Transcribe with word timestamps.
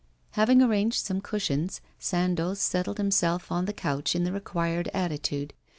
Having 0.31 0.63
arranged 0.63 1.05
some 1.05 1.21
cushions, 1.21 1.79
Sandoz 1.99 2.57
settled 2.59 2.97
himself 2.97 3.51
on 3.51 3.65
the 3.65 3.71
couch 3.71 4.15
in 4.15 4.23
the 4.23 4.31
required 4.31 4.87
attitude. 4.95 5.53